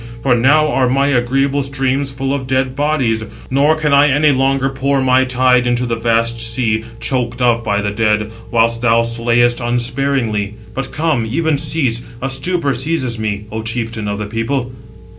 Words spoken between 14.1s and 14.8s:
the people."